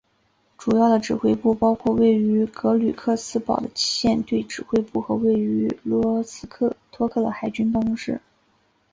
[0.57, 6.47] 主要的指挥部包括位于格吕克斯堡的舰队指挥部和位于罗斯
[6.91, 8.19] 托克的海军办公室。